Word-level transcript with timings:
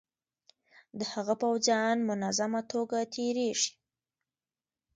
د 0.99 1.01
هغه 1.13 1.33
پوځیان 1.41 1.97
منظمه 2.09 2.61
توګه 2.71 2.97
تیریږي. 3.13 3.71